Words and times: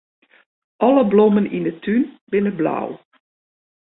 Alle 0.87 1.03
blommen 1.11 1.47
yn 1.57 1.65
'e 1.69 1.73
tún 1.83 2.01
binne 2.29 2.53
blau. 2.59 2.87